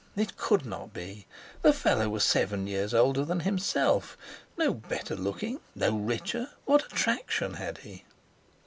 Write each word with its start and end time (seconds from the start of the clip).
It 0.15 0.35
could 0.35 0.65
not 0.65 0.93
be! 0.93 1.27
The 1.61 1.73
fellow 1.73 2.09
was 2.09 2.23
seven 2.23 2.65
years 2.65 2.91
older 2.91 3.23
than 3.23 3.41
himself, 3.41 4.17
no 4.57 4.73
better 4.73 5.15
looking! 5.15 5.59
No 5.75 5.95
richer! 5.95 6.49
What 6.65 6.83
attraction 6.91 7.53
had 7.53 7.77
he? 7.77 8.03